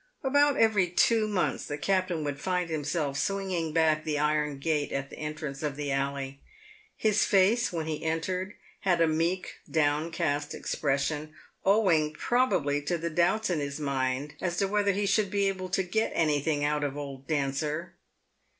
About 0.23 0.57
every 0.57 0.87
two 0.89 1.27
months 1.27 1.65
the 1.67 1.77
captain 1.77 2.23
would 2.23 2.39
find 2.41 2.71
himself 2.71 3.19
swinging 3.19 3.71
back 3.71 4.03
the 4.03 4.17
iron 4.17 4.57
gate 4.57 4.91
at 4.91 5.11
the 5.11 5.19
entrance 5.19 5.61
of 5.61 5.75
the 5.75 5.91
alley. 5.91 6.41
His 6.97 7.23
face, 7.23 7.71
when 7.71 7.85
he 7.85 8.03
entered, 8.03 8.55
had 8.79 8.99
a 8.99 9.05
meek, 9.07 9.57
downcast 9.69 10.55
expression, 10.55 11.35
owing, 11.63 12.13
probably, 12.13 12.81
to 12.81 12.97
the 12.97 13.11
doubts 13.11 13.51
in 13.51 13.59
his 13.59 13.79
mind 13.79 14.33
as 14.41 14.57
to 14.57 14.67
whether 14.67 14.91
he 14.93 15.05
should 15.05 15.29
be 15.29 15.47
able" 15.47 15.69
to 15.69 15.83
get 15.83 16.11
anything 16.15 16.63
out 16.63 16.83
of 16.83 16.97
old 16.97 17.27
Dancer." 17.27 17.93